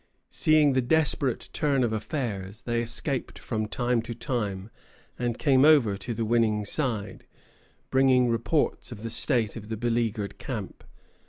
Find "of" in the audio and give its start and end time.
1.83-1.93, 8.91-9.03, 9.55-9.69